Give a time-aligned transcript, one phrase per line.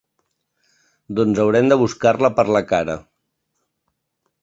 [1.19, 2.99] Doncs haurem de buscar-la per la cara.